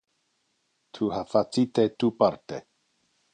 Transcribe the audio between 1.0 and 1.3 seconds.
ha